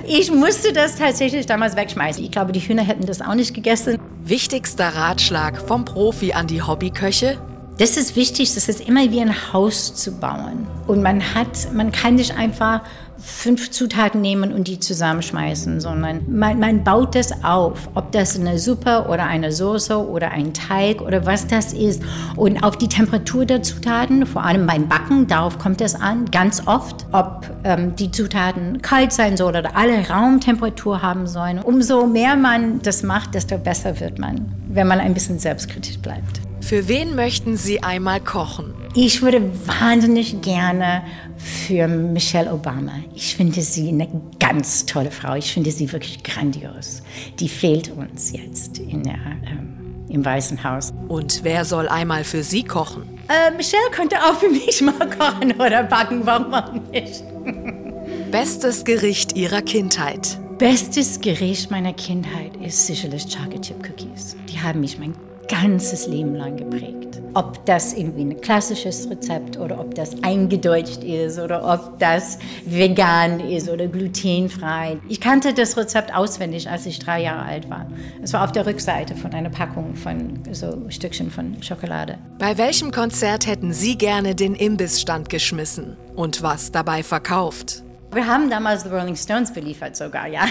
[0.06, 2.24] Ich musste das tatsächlich damals wegschmeißen.
[2.24, 3.98] Ich glaube, die Hühner hätten das auch nicht gegessen.
[4.24, 7.38] Wichtigster Ratschlag vom Profi an die Hobbyköche?
[7.76, 10.68] Das ist wichtig, das ist immer wie ein Haus zu bauen.
[10.86, 12.82] Und man hat, man kann nicht einfach
[13.18, 18.60] fünf Zutaten nehmen und die zusammenschmeißen, sondern man, man baut das auf, ob das eine
[18.60, 22.00] Suppe oder eine Soße oder ein Teig oder was das ist.
[22.36, 26.64] Und auf die Temperatur der Zutaten, vor allem beim Backen, darauf kommt es an, ganz
[26.66, 31.58] oft, ob ähm, die Zutaten kalt sein sollen oder alle Raumtemperatur haben sollen.
[31.58, 36.43] Umso mehr man das macht, desto besser wird man, wenn man ein bisschen selbstkritisch bleibt.
[36.64, 38.74] Für wen möchten Sie einmal kochen?
[38.94, 41.02] Ich würde wahnsinnig gerne
[41.36, 42.92] für Michelle Obama.
[43.14, 44.08] Ich finde sie eine
[44.40, 45.34] ganz tolle Frau.
[45.34, 47.02] Ich finde sie wirklich grandios.
[47.38, 50.94] Die fehlt uns jetzt in der, ähm, im Weißen Haus.
[51.08, 53.02] Und wer soll einmal für Sie kochen?
[53.28, 57.24] Äh, Michelle könnte auch für mich mal kochen oder backen, warum auch nicht?
[58.30, 60.38] Bestes Gericht Ihrer Kindheit?
[60.56, 64.34] Bestes Gericht meiner Kindheit ist sicherlich Chocolate Chip Cookies.
[64.48, 65.14] Die haben mich mein
[65.48, 67.20] ganzes Leben lang geprägt.
[67.34, 73.40] Ob das irgendwie ein klassisches Rezept oder ob das eingedeutscht ist oder ob das vegan
[73.40, 74.98] ist oder glutenfrei.
[75.08, 77.86] Ich kannte das Rezept auswendig, als ich drei Jahre alt war.
[78.22, 82.18] Es war auf der Rückseite von einer Packung von so Stückchen von Schokolade.
[82.38, 87.82] Bei welchem Konzert hätten Sie gerne den Imbissstand geschmissen und was dabei verkauft?
[88.12, 90.46] Wir haben damals die Rolling Stones beliefert sogar, ja.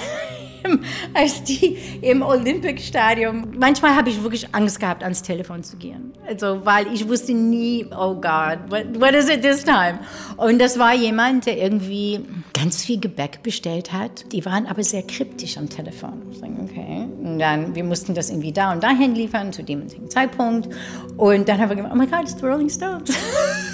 [1.13, 3.55] Als die im Olympic-Stadion.
[3.57, 6.13] Manchmal habe ich wirklich Angst gehabt, ans Telefon zu gehen.
[6.27, 9.99] Also, weil ich wusste nie, oh Gott, what, what is it this time?
[10.37, 12.21] Und das war jemand, der irgendwie
[12.53, 14.31] ganz viel Gebäck bestellt hat.
[14.31, 16.21] Die waren aber sehr kryptisch am Telefon.
[16.31, 17.07] Ich dachte, okay.
[17.21, 20.69] Und dann, wir mussten das irgendwie da und dahin liefern, zu dem Zeitpunkt.
[21.17, 23.11] Und dann haben wir gesagt, oh my God, it's the Rolling Stones.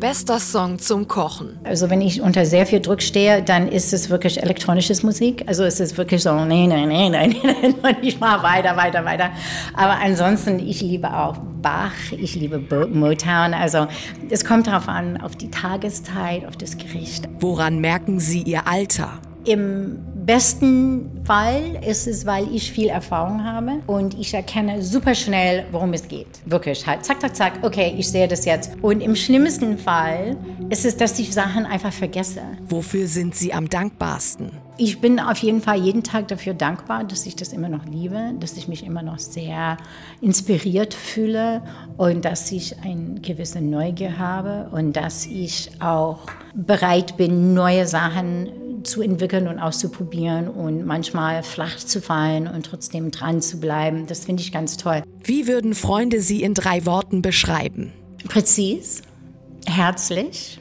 [0.00, 1.58] Bester Song zum Kochen.
[1.64, 5.44] Also wenn ich unter sehr viel Druck stehe, dann ist es wirklich elektronisches Musik.
[5.46, 9.04] Also es ist wirklich so, nee, nee, nee, nee, nee, und ich mache weiter, weiter,
[9.04, 9.30] weiter.
[9.74, 13.54] Aber ansonsten, ich liebe auch Bach, ich liebe Motown.
[13.54, 13.86] Also
[14.28, 17.28] es kommt darauf an, auf die Tageszeit, auf das Gericht.
[17.40, 19.12] Woran merken Sie Ihr Alter?
[19.46, 25.66] Im besten Fall ist es, weil ich viel Erfahrung habe und ich erkenne super schnell,
[25.72, 26.26] worum es geht.
[26.46, 28.72] Wirklich halt, zack, zack, zack, okay, ich sehe das jetzt.
[28.82, 30.36] Und im schlimmsten Fall
[30.70, 32.42] ist es, dass ich Sachen einfach vergesse.
[32.68, 34.50] Wofür sind Sie am dankbarsten?
[34.76, 38.32] Ich bin auf jeden Fall jeden Tag dafür dankbar, dass ich das immer noch liebe,
[38.40, 39.76] dass ich mich immer noch sehr
[40.20, 41.62] inspiriert fühle
[41.96, 48.48] und dass ich eine gewisse Neugier habe und dass ich auch bereit bin, neue Sachen
[48.84, 54.06] zu entwickeln und auszuprobieren und manchmal flach zu fallen und trotzdem dran zu bleiben.
[54.06, 55.02] Das finde ich ganz toll.
[55.22, 57.92] Wie würden Freunde Sie in drei Worten beschreiben?
[58.28, 59.02] Präzis,
[59.66, 60.60] herzlich,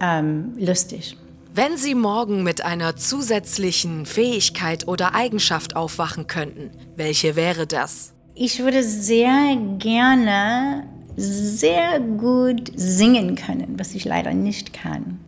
[0.00, 1.16] ähm, lustig.
[1.54, 8.12] Wenn Sie morgen mit einer zusätzlichen Fähigkeit oder Eigenschaft aufwachen könnten, welche wäre das?
[8.34, 15.20] Ich würde sehr gerne sehr gut singen können, was ich leider nicht kann.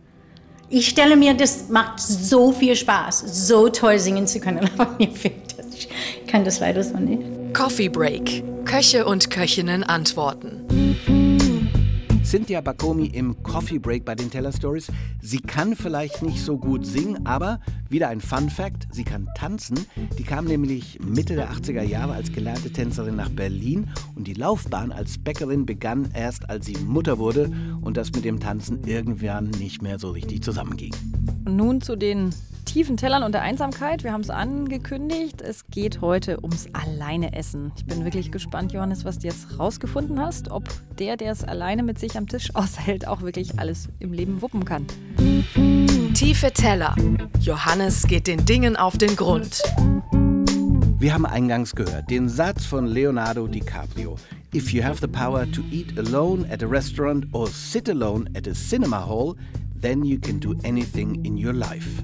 [0.69, 4.69] Ich stelle mir, das macht so viel Spaß, so toll singen zu können.
[4.77, 5.65] Aber mir fehlt das.
[5.75, 5.87] Ich
[6.27, 7.53] kann das leider so nicht.
[7.53, 8.43] Coffee Break.
[8.65, 11.26] Köche und Köchinnen antworten.
[12.27, 14.91] Cynthia Bakomi im Coffee Break bei den Teller Stories.
[15.21, 19.85] Sie kann vielleicht nicht so gut singen, aber wieder ein Fun Fact: Sie kann tanzen.
[20.17, 24.91] Die kam nämlich Mitte der 80er Jahre als gelernte Tänzerin nach Berlin und die Laufbahn
[24.91, 29.81] als Bäckerin begann erst, als sie Mutter wurde und das mit dem Tanzen irgendwann nicht
[29.81, 30.93] mehr so richtig zusammenging.
[31.45, 32.31] Und nun zu den
[32.67, 34.03] tiefen Tellern und der Einsamkeit.
[34.03, 35.41] Wir haben es angekündigt.
[35.41, 37.71] Es geht heute ums Alleineessen.
[37.77, 40.51] Ich bin wirklich gespannt, Johannes, was du jetzt rausgefunden hast.
[40.51, 40.65] Ob
[40.99, 44.65] der, der es alleine mit sich am Tisch aushält, auch wirklich alles im Leben wuppen
[44.65, 44.85] kann.
[46.13, 46.93] Tiefe Teller.
[47.39, 49.63] Johannes geht den Dingen auf den Grund.
[50.99, 54.17] Wir haben eingangs gehört den Satz von Leonardo DiCaprio.
[54.53, 58.47] If you have the power to eat alone at a restaurant or sit alone at
[58.47, 59.35] a cinema hall,
[59.79, 62.03] then you can do anything in your life.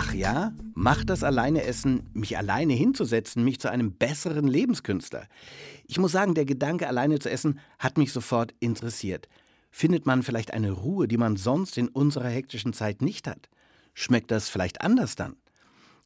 [0.00, 5.26] Ach ja, macht das Alleineessen, mich alleine hinzusetzen, mich zu einem besseren Lebenskünstler?
[5.88, 9.28] Ich muss sagen, der Gedanke, alleine zu essen, hat mich sofort interessiert.
[9.72, 13.48] Findet man vielleicht eine Ruhe, die man sonst in unserer hektischen Zeit nicht hat?
[13.92, 15.34] Schmeckt das vielleicht anders dann?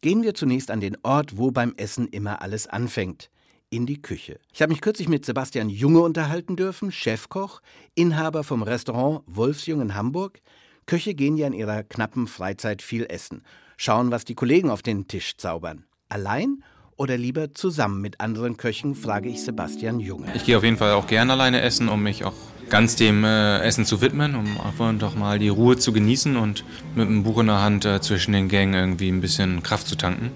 [0.01, 3.29] Gehen wir zunächst an den Ort, wo beim Essen immer alles anfängt.
[3.69, 4.41] In die Küche.
[4.55, 7.61] Ich habe mich kürzlich mit Sebastian Junge unterhalten dürfen, Chefkoch,
[7.95, 10.41] Inhaber vom Restaurant Wolfsjung in Hamburg.
[10.87, 13.43] Köche gehen ja in ihrer knappen Freizeit viel essen
[13.83, 15.85] schauen, was die Kollegen auf den Tisch zaubern.
[16.09, 16.63] Allein
[16.97, 20.29] oder lieber zusammen mit anderen Köchen, frage ich Sebastian Junge.
[20.35, 22.35] Ich gehe auf jeden Fall auch gerne alleine essen, um mich auch
[22.69, 26.65] ganz dem äh, Essen zu widmen, um einfach doch mal die Ruhe zu genießen und
[26.95, 29.97] mit einem Buch in der Hand äh, zwischen den Gängen irgendwie ein bisschen Kraft zu
[29.97, 30.31] tanken.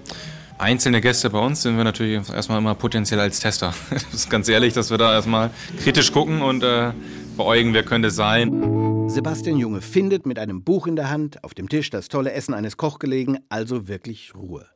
[0.57, 3.73] Einzelne Gäste bei uns sind wir natürlich erstmal immer potenziell als Tester.
[3.89, 5.51] Das ist ganz ehrlich, dass wir da erstmal
[5.83, 6.91] kritisch gucken und äh,
[7.37, 8.66] beäugen, wer könnte sein.
[9.17, 12.53] Sebastian Junge findet mit einem Buch in der Hand auf dem Tisch das tolle Essen
[12.53, 14.67] eines Koch gelegen, also wirklich Ruhe.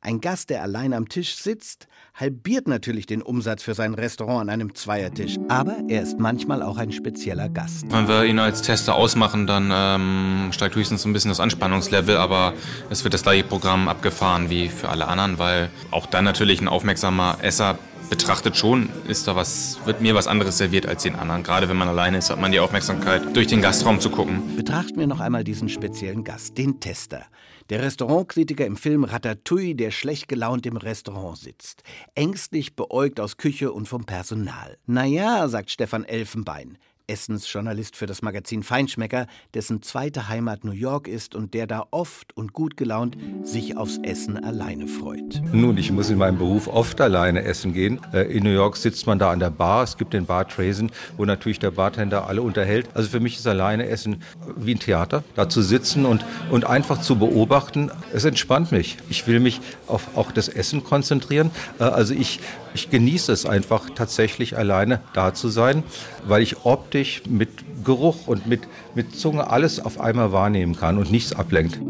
[0.00, 4.48] Ein Gast, der allein am Tisch sitzt, halbiert natürlich den Umsatz für sein Restaurant an
[4.48, 5.36] einem Zweiertisch.
[5.48, 7.84] Aber er ist manchmal auch ein spezieller Gast.
[7.90, 12.54] Wenn wir ihn als Tester ausmachen, dann ähm, steigt höchstens ein bisschen das Anspannungslevel, aber
[12.88, 16.68] es wird das gleiche Programm abgefahren wie für alle anderen, weil auch dann natürlich ein
[16.68, 17.78] aufmerksamer Esser
[18.12, 21.42] betrachtet schon, ist da was, wird mir was anderes serviert als den anderen.
[21.42, 24.54] Gerade wenn man alleine ist, hat man die Aufmerksamkeit, durch den Gastraum zu gucken.
[24.54, 27.24] Betrachten wir noch einmal diesen speziellen Gast, den Tester.
[27.70, 31.84] Der Restaurantkritiker im Film Ratatouille, der schlecht gelaunt im Restaurant sitzt.
[32.14, 34.76] Ängstlich beäugt aus Küche und vom Personal.
[34.84, 41.34] Naja, sagt Stefan Elfenbein, Essensjournalist für das Magazin Feinschmecker, dessen zweite Heimat New York ist
[41.34, 45.42] und der da oft und gut gelaunt sich aufs Essen alleine freut.
[45.52, 48.00] Nun, ich muss in meinem Beruf oft alleine essen gehen.
[48.12, 49.82] Äh, in New York sitzt man da an der Bar.
[49.82, 52.88] Es gibt den Bar Trazen, wo natürlich der Bartender alle unterhält.
[52.94, 54.22] Also für mich ist alleine Essen
[54.56, 55.24] wie ein Theater.
[55.34, 58.96] Da zu sitzen und, und einfach zu beobachten, es entspannt mich.
[59.08, 61.50] Ich will mich auf auch das Essen konzentrieren.
[61.78, 62.40] Äh, also ich,
[62.74, 65.82] ich genieße es einfach tatsächlich alleine da zu sein,
[66.26, 67.50] weil ich optisch mit
[67.84, 68.62] Geruch und mit,
[68.94, 71.80] mit Zunge alles auf einmal wahrnehmen kann und nichts ablenkt.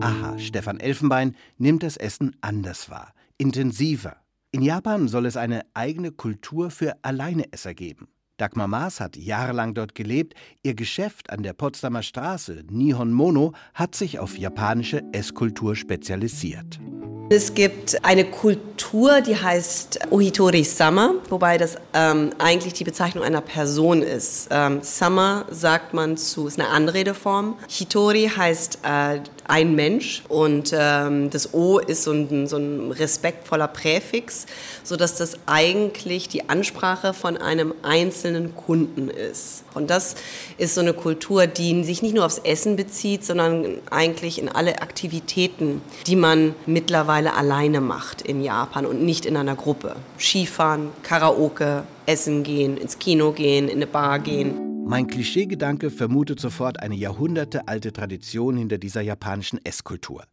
[0.00, 4.16] Aha, Stefan Elfenbein nimmt das Essen anders wahr, intensiver.
[4.50, 8.08] In Japan soll es eine eigene Kultur für Alleineesser geben.
[8.36, 10.34] Dagmar Maas hat jahrelang dort gelebt.
[10.62, 16.80] Ihr Geschäft an der Potsdamer Straße, Nihon Mono, hat sich auf japanische Esskultur spezialisiert.
[17.30, 24.02] Es gibt eine Kultur, die heißt Ohitori-sama, wobei das ähm, eigentlich die Bezeichnung einer Person
[24.02, 24.48] ist.
[24.50, 27.56] Ähm, Sama sagt man zu, ist eine Anredeform.
[27.66, 33.68] Hitori heißt äh, ein Mensch und ähm, das O ist so ein, so ein respektvoller
[33.68, 34.46] Präfix,
[34.82, 39.64] sodass das eigentlich die Ansprache von einem einzelnen Kunden ist.
[39.72, 40.14] Und das
[40.58, 44.82] ist so eine Kultur, die sich nicht nur aufs Essen bezieht, sondern eigentlich in alle
[44.82, 49.94] Aktivitäten, die man mittlerweile alleine macht in Japan und nicht in einer Gruppe.
[50.18, 54.84] Skifahren, Karaoke, Essen gehen, ins Kino gehen, in eine Bar gehen.
[54.86, 60.24] Mein Klischeegedanke vermutet sofort eine jahrhundertealte Tradition hinter dieser japanischen Esskultur.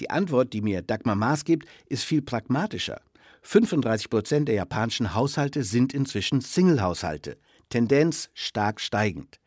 [0.00, 3.00] Die Antwort, die mir Dagmar Maas gibt, ist viel pragmatischer.
[3.42, 7.36] 35 Prozent der japanischen Haushalte sind inzwischen Single-Haushalte.
[7.68, 9.38] Tendenz stark steigend.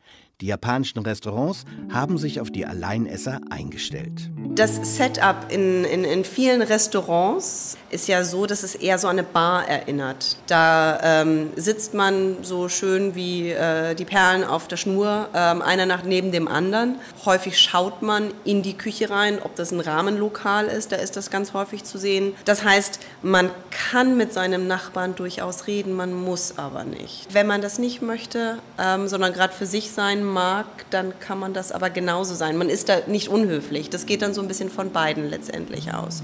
[0.42, 4.30] Die japanischen Restaurants haben sich auf die Alleinesser eingestellt.
[4.56, 9.18] Das Setup in, in, in vielen Restaurants ist ja so, dass es eher so an
[9.18, 10.36] eine Bar erinnert.
[10.48, 15.86] Da ähm, sitzt man so schön wie äh, die Perlen auf der Schnur, ähm, einer
[15.86, 16.96] nach neben dem anderen.
[17.24, 21.30] Häufig schaut man in die Küche rein, ob das ein Rahmenlokal ist, da ist das
[21.30, 22.34] ganz häufig zu sehen.
[22.44, 27.28] Das heißt, man kann mit seinem Nachbarn durchaus reden, man muss aber nicht.
[27.32, 31.54] Wenn man das nicht möchte, ähm, sondern gerade für sich sein mag, dann kann man
[31.54, 32.58] das aber genauso sein.
[32.58, 33.90] Man ist da nicht unhöflich.
[33.90, 36.24] Das geht dann so ein bisschen von beiden letztendlich aus.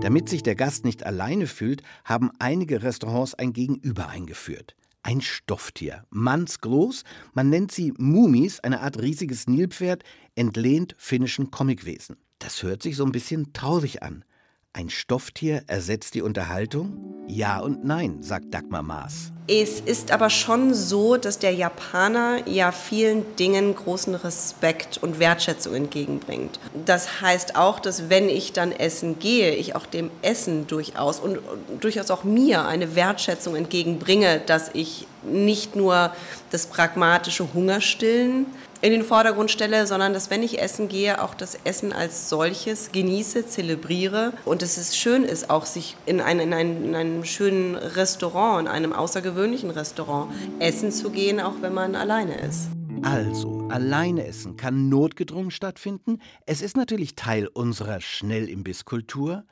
[0.00, 4.74] Damit sich der Gast nicht alleine fühlt, haben einige Restaurants ein Gegenüber eingeführt.
[5.04, 7.02] Ein Stofftier, mannsgroß,
[7.34, 10.04] man nennt sie Mumis, eine Art riesiges Nilpferd,
[10.36, 12.16] entlehnt finnischen Comicwesen.
[12.38, 14.24] Das hört sich so ein bisschen traurig an.
[14.72, 17.26] Ein Stofftier ersetzt die Unterhaltung?
[17.28, 19.31] Ja und nein, sagt Dagmar Maas.
[19.48, 25.74] Es ist aber schon so, dass der Japaner ja vielen Dingen großen Respekt und Wertschätzung
[25.74, 26.60] entgegenbringt.
[26.86, 31.40] Das heißt auch, dass wenn ich dann essen gehe, ich auch dem Essen durchaus und
[31.80, 36.12] durchaus auch mir eine Wertschätzung entgegenbringe, dass ich nicht nur
[36.50, 38.46] das pragmatische Hungerstillen
[38.82, 42.90] in den Vordergrund stelle, sondern dass wenn ich essen gehe, auch das Essen als solches
[42.90, 47.24] genieße, zelebriere und dass es schön ist, auch sich in, ein, in, ein, in einem
[47.24, 52.68] schönen Restaurant, in einem außergewöhnlichen Restaurant essen zu gehen, auch wenn man alleine ist.
[53.02, 56.18] Also, alleine essen kann notgedrungen stattfinden.
[56.46, 59.44] Es ist natürlich Teil unserer Schnellimbisskultur.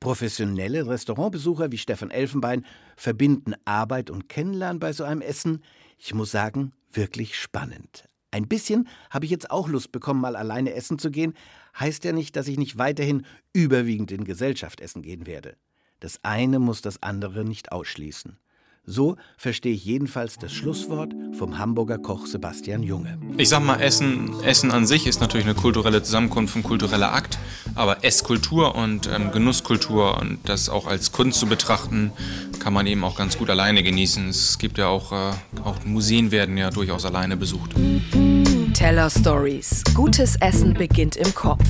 [0.00, 2.64] Professionelle Restaurantbesucher wie Stefan Elfenbein
[2.96, 5.62] verbinden Arbeit und Kennenlernen bei so einem Essen.
[5.98, 8.08] Ich muss sagen, wirklich spannend.
[8.30, 11.34] Ein bisschen habe ich jetzt auch Lust bekommen, mal alleine essen zu gehen.
[11.78, 15.56] Heißt ja nicht, dass ich nicht weiterhin überwiegend in Gesellschaft essen gehen werde.
[16.00, 18.38] Das eine muss das andere nicht ausschließen.
[18.90, 23.18] So verstehe ich jedenfalls das Schlusswort vom Hamburger Koch Sebastian Junge.
[23.36, 27.38] Ich sag mal, Essen, Essen an sich ist natürlich eine kulturelle Zusammenkunft, ein kultureller Akt,
[27.74, 32.12] aber Esskultur und ähm, Genusskultur und das auch als Kunst zu betrachten,
[32.60, 34.26] kann man eben auch ganz gut alleine genießen.
[34.30, 35.32] Es gibt ja auch, äh,
[35.64, 37.72] auch Museen werden ja durchaus alleine besucht.
[38.72, 39.82] Teller Stories.
[39.92, 41.66] Gutes Essen beginnt im Kopf.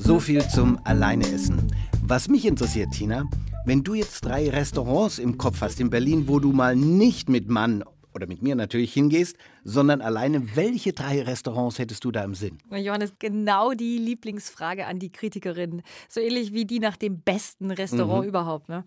[0.00, 1.70] So viel zum Alleineessen.
[2.02, 3.24] Was mich interessiert, Tina,
[3.68, 7.50] wenn du jetzt drei Restaurants im Kopf hast in Berlin, wo du mal nicht mit
[7.50, 12.34] Mann oder mit mir natürlich hingehst, sondern alleine, welche drei Restaurants hättest du da im
[12.34, 12.56] Sinn?
[12.70, 15.82] Johannes, genau die Lieblingsfrage an die Kritikerin.
[16.08, 18.28] So ähnlich wie die nach dem besten Restaurant mhm.
[18.30, 18.70] überhaupt.
[18.70, 18.84] Ne?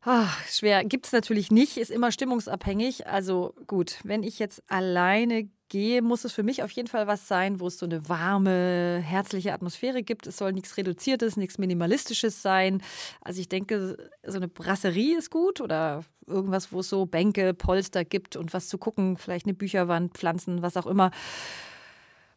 [0.00, 0.82] Ach, schwer.
[0.86, 3.06] Gibt es natürlich nicht, ist immer stimmungsabhängig.
[3.06, 7.26] Also gut, wenn ich jetzt alleine gehe, muss es für mich auf jeden Fall was
[7.26, 10.26] sein, wo es so eine warme, herzliche Atmosphäre gibt.
[10.26, 12.82] Es soll nichts Reduziertes, nichts Minimalistisches sein.
[13.22, 18.04] Also ich denke, so eine Brasserie ist gut oder irgendwas, wo es so Bänke, Polster
[18.04, 21.10] gibt und was zu gucken, vielleicht eine Bücherwand, Pflanzen, was auch immer.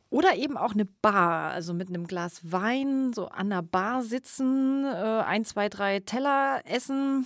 [0.09, 4.85] Oder eben auch eine Bar, also mit einem Glas Wein, so an der Bar sitzen,
[4.85, 7.25] äh, ein, zwei, drei Teller essen.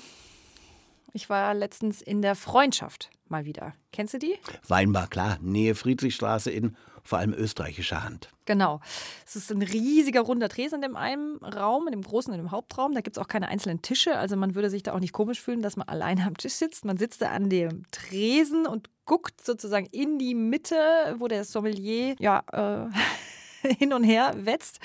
[1.12, 3.74] Ich war letztens in der Freundschaft mal wieder.
[3.92, 4.36] Kennst du die?
[4.68, 5.38] Weinbar, klar.
[5.42, 6.76] Nähe Friedrichstraße in
[7.08, 8.30] vor allem österreichischer Hand.
[8.46, 8.82] Genau.
[9.26, 12.52] Es ist ein riesiger runder Tresen in dem einen Raum, in dem großen, in dem
[12.52, 12.94] Hauptraum.
[12.94, 14.18] Da gibt es auch keine einzelnen Tische.
[14.18, 16.84] Also man würde sich da auch nicht komisch fühlen, dass man alleine am Tisch sitzt.
[16.84, 20.76] Man sitzt da an dem Tresen und guckt sozusagen in die Mitte,
[21.18, 24.80] wo der Sommelier ja äh, hin und her wetzt.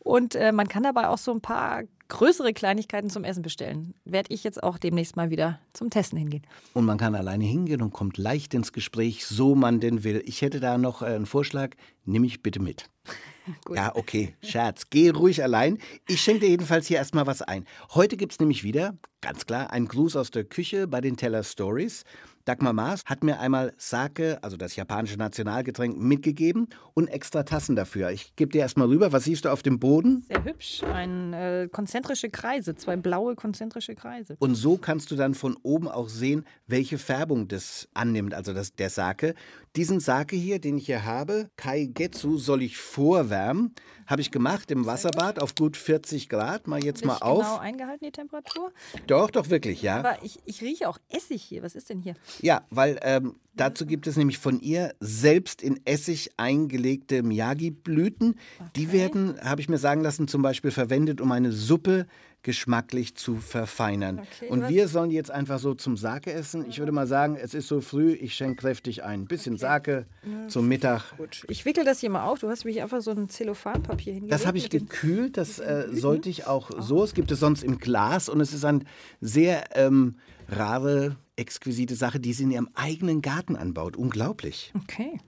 [0.00, 3.94] Und äh, man kann dabei auch so ein paar größere Kleinigkeiten zum Essen bestellen.
[4.04, 6.42] Werde ich jetzt auch demnächst mal wieder zum Testen hingehen.
[6.74, 10.22] Und man kann alleine hingehen und kommt leicht ins Gespräch, so man denn will.
[10.26, 11.70] Ich hätte da noch äh, einen Vorschlag,
[12.04, 12.90] nimm mich bitte mit.
[13.74, 14.90] ja, okay, Scherz.
[14.90, 15.78] Geh ruhig allein.
[16.08, 17.64] Ich schenke dir jedenfalls hier erstmal was ein.
[17.94, 21.42] Heute gibt es nämlich wieder, ganz klar, einen Gruß aus der Küche bei den Teller
[21.42, 22.04] Stories.
[22.50, 28.10] Dagmar Maas hat mir einmal Sake, also das japanische Nationalgetränk, mitgegeben und extra Tassen dafür.
[28.10, 29.12] Ich gebe dir erstmal rüber.
[29.12, 30.24] Was siehst du auf dem Boden?
[30.26, 30.82] Sehr hübsch.
[30.82, 34.34] Ein äh, konzentrische Kreise, zwei blaue konzentrische Kreise.
[34.40, 38.72] Und so kannst du dann von oben auch sehen, welche Färbung das annimmt, also das,
[38.74, 39.36] der Sake.
[39.76, 43.72] Diesen Sake hier, den ich hier habe, Kaigetsu, soll ich vorwärmen.
[44.08, 46.66] Habe ich gemacht im Wasserbad auf gut 40 Grad.
[46.66, 47.44] Mal jetzt mal auf.
[47.44, 48.72] Genau eingehalten die Temperatur?
[49.06, 49.98] Doch, doch, wirklich, ja.
[49.98, 51.62] Aber ich, ich rieche auch Essig hier.
[51.62, 52.16] Was ist denn hier?
[52.40, 58.30] Ja, weil ähm, dazu gibt es nämlich von ihr selbst in Essig eingelegte Miyagi-Blüten.
[58.58, 58.70] Okay.
[58.76, 62.06] Die werden, habe ich mir sagen lassen, zum Beispiel verwendet, um eine Suppe
[62.42, 64.20] geschmacklich zu verfeinern.
[64.20, 66.64] Okay, und wir sollen jetzt einfach so zum Sake essen.
[66.68, 69.26] Ich würde mal sagen, es ist so früh, ich schenke kräftig ein.
[69.26, 69.60] bisschen okay.
[69.60, 70.48] Sake ja.
[70.48, 71.16] zum Mittag.
[71.18, 71.44] Gut.
[71.48, 72.38] Ich wickel das hier mal auf.
[72.38, 74.32] Du hast mich einfach so ein Zellophanpapier hingelegt.
[74.32, 75.36] Das habe ich gekühlt.
[75.36, 77.04] Das äh, sollte ich auch so.
[77.04, 78.84] Es gibt es sonst im Glas und es ist ein
[79.20, 80.16] sehr ähm,
[80.48, 83.96] rare, exquisite Sache, die sie in ihrem eigenen Garten anbaut.
[83.96, 84.72] Unglaublich.
[84.82, 85.18] Okay.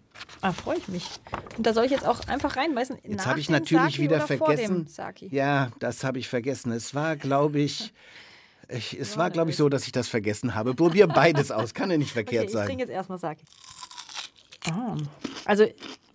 [0.41, 1.09] Ah, freue ich mich.
[1.57, 2.99] Und da soll ich jetzt auch einfach reinbeißen.
[3.03, 4.87] Jetzt habe ich natürlich Saki wieder vergessen.
[5.31, 6.71] Ja, das habe ich vergessen.
[6.73, 7.93] Es war, glaube ich,
[8.69, 10.75] ich, es war, glaube ich, so, dass ich das vergessen habe.
[10.75, 11.75] Probier beides aus.
[11.75, 12.63] Kann ja nicht verkehrt okay, sein.
[12.63, 13.43] Ich trinke jetzt erstmal Sake.
[14.71, 14.97] Ah.
[15.45, 15.67] Also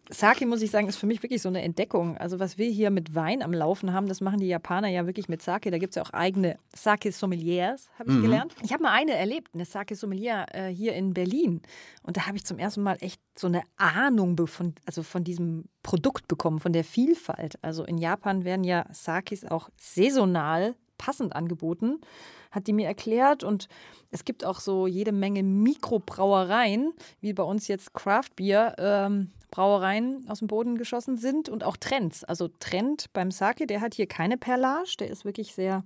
[0.10, 2.18] Sake, muss ich sagen, ist für mich wirklich so eine Entdeckung.
[2.18, 5.28] Also was wir hier mit Wein am Laufen haben, das machen die Japaner ja wirklich
[5.28, 5.70] mit Sake.
[5.70, 8.22] Da gibt es ja auch eigene Sake-Sommeliers, habe ich mhm.
[8.22, 8.56] gelernt.
[8.64, 11.62] Ich habe mal eine erlebt, eine Sake-Sommelier äh, hier in Berlin.
[12.04, 15.66] Und da habe ich zum ersten Mal echt so eine Ahnung von, also von diesem
[15.84, 17.62] Produkt bekommen, von der Vielfalt.
[17.62, 22.00] Also in Japan werden ja Sakes auch saisonal passend angeboten
[22.52, 23.44] hat die mir erklärt.
[23.44, 23.68] Und
[24.12, 28.76] es gibt auch so jede Menge Mikrobrauereien, wie bei uns jetzt Craft Beer.
[28.78, 32.24] Ähm, Brauereien aus dem Boden geschossen sind und auch Trends.
[32.24, 35.84] Also Trend beim Sake, der hat hier keine Perlage, der ist wirklich sehr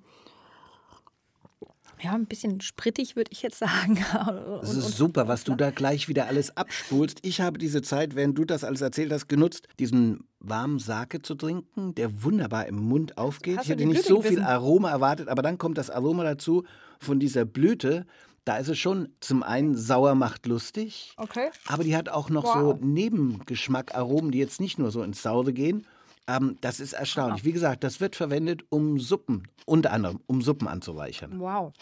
[2.03, 3.97] ja, ein bisschen sprittig, würde ich jetzt sagen.
[4.61, 7.19] Das ist super, was du da gleich wieder alles abspulst.
[7.23, 11.35] Ich habe diese Zeit, während du das alles erzählt hast, genutzt, diesen warmen Sake zu
[11.35, 13.59] trinken, der wunderbar im Mund aufgeht.
[13.61, 16.63] ich hätte nicht so viel Aroma erwartet, aber dann kommt das Aroma dazu
[16.99, 18.05] von dieser Blüte.
[18.43, 21.51] Da ist es schon zum einen sauer macht lustig, okay.
[21.67, 22.55] aber die hat auch noch wow.
[22.55, 25.85] so Nebengeschmack, Aromen, die jetzt nicht nur so ins Saure gehen.
[26.27, 27.41] Ähm, das ist erstaunlich.
[27.41, 27.45] Aha.
[27.45, 31.39] Wie gesagt, das wird verwendet, um Suppen, unter anderem, um Suppen anzureichern.
[31.39, 31.73] Wow.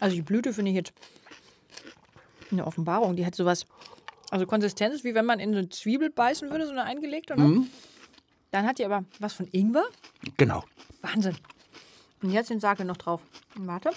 [0.00, 0.94] Also die Blüte finde ich jetzt
[2.50, 3.14] eine Offenbarung.
[3.16, 3.66] Die hat sowas,
[4.30, 7.36] also Konsistenz, wie wenn man in eine Zwiebel beißen würde, so eine eingelegte.
[7.36, 7.44] Ne?
[7.44, 7.66] Mhm.
[8.50, 9.84] Dann hat die aber was von Ingwer.
[10.38, 10.64] Genau.
[11.02, 11.36] Wahnsinn.
[12.22, 13.20] Und jetzt den Sake noch drauf.
[13.56, 13.90] Warte.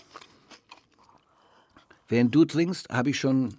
[2.08, 3.56] Während du trinkst, habe ich schon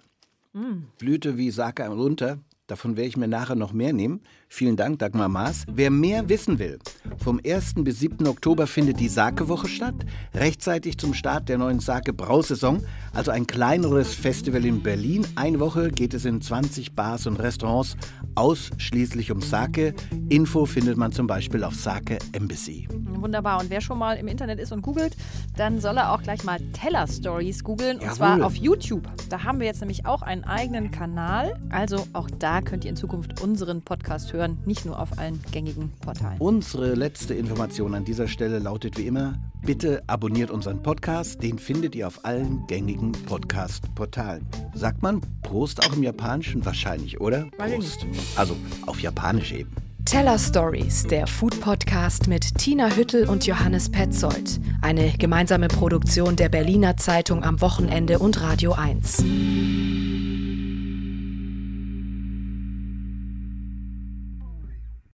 [0.53, 0.83] mm.
[0.97, 2.39] Blüte wie Sake runter.
[2.67, 4.19] Davon werde ich mir nachher noch mehr nehmen.
[4.49, 5.63] Vielen Dank, Dagmar Maas.
[5.71, 6.79] Wer mehr wissen will,
[7.17, 7.75] vom 1.
[7.77, 8.27] bis 7.
[8.27, 9.95] Oktober findet die Sake-Woche statt,
[10.33, 15.25] rechtzeitig zum Start der neuen Sake-Brausaison, also ein kleineres Festival in Berlin.
[15.35, 17.95] Eine Woche geht es in 20 Bars und Restaurants
[18.35, 19.93] ausschließlich um Sake.
[20.27, 22.87] Info findet man zum Beispiel auf Sake Embassy.
[22.91, 23.61] Wunderbar.
[23.61, 25.15] Und wer schon mal im Internet ist und googelt,
[25.55, 27.99] dann soll er auch gleich mal Teller Stories googeln.
[27.99, 29.07] Und zwar auf YouTube.
[29.29, 31.59] Da haben wir jetzt nämlich auch einen eigenen Kanal.
[31.69, 35.91] Also auch da könnt ihr in Zukunft unseren Podcast hören, nicht nur auf allen gängigen
[36.01, 36.39] Portalen.
[36.39, 41.93] Unsere letzte Information an dieser Stelle lautet wie immer, bitte abonniert unseren Podcast, den findet
[41.93, 44.47] ihr auf allen gängigen Podcast-Portalen.
[44.73, 46.65] Sagt man Prost auch im Japanischen?
[46.65, 47.45] Wahrscheinlich, oder?
[47.57, 48.07] Prost.
[48.35, 48.55] Also
[48.87, 49.69] auf Japanisch eben.
[50.05, 54.59] Teller Stories, der Food Podcast mit Tina Hüttel und Johannes Petzold.
[54.81, 59.23] Eine gemeinsame Produktion der Berliner Zeitung am Wochenende und Radio 1.